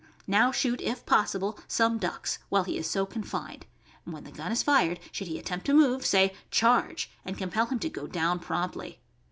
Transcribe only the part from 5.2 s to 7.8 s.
he attempt to move, say "Charge!" and compel him